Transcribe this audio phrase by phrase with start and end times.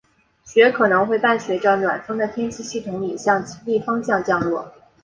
[0.43, 4.73] 雪可能会伴随着暖锋的天气系统里向极地方向降落。